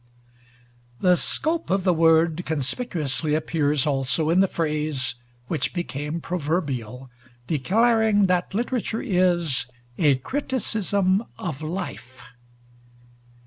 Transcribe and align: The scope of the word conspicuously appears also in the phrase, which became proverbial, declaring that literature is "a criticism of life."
The 1.01 1.15
scope 1.15 1.69
of 1.69 1.83
the 1.83 1.93
word 1.93 2.43
conspicuously 2.43 3.35
appears 3.35 3.85
also 3.85 4.31
in 4.31 4.39
the 4.39 4.47
phrase, 4.47 5.13
which 5.45 5.75
became 5.75 6.19
proverbial, 6.21 7.11
declaring 7.45 8.25
that 8.25 8.55
literature 8.55 9.03
is 9.03 9.67
"a 9.99 10.15
criticism 10.15 11.23
of 11.37 11.61
life." 11.61 12.23